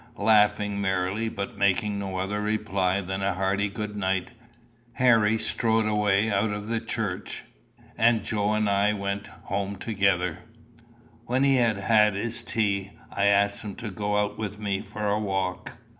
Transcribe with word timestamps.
Laughing 0.17 0.81
merrily, 0.81 1.29
but 1.29 1.59
making 1.59 1.99
no 1.99 2.17
other 2.17 2.41
reply 2.41 3.01
than 3.01 3.21
a 3.21 3.35
hearty 3.35 3.69
good 3.69 3.95
night, 3.95 4.29
Harry 4.93 5.37
strode 5.37 5.85
away 5.85 6.31
out 6.31 6.49
of 6.51 6.69
the 6.69 6.79
church, 6.79 7.43
and 7.99 8.23
Joe 8.23 8.53
and 8.53 8.67
I 8.67 8.93
went 8.93 9.27
home 9.43 9.75
together. 9.75 10.39
When 11.27 11.43
he 11.43 11.57
had 11.57 11.77
had 11.77 12.15
his 12.15 12.41
tea, 12.41 12.93
I 13.13 13.25
asked 13.25 13.61
him 13.61 13.75
to 13.75 13.91
go 13.91 14.17
out 14.17 14.39
with 14.39 14.57
me 14.57 14.81
for 14.81 15.07
a 15.07 15.19
walk. 15.19 15.77